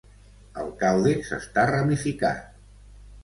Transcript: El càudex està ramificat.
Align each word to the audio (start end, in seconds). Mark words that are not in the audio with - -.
El 0.61 0.71
càudex 0.83 1.29
està 1.37 1.65
ramificat. 1.71 2.43